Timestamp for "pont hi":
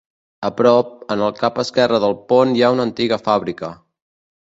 2.35-2.67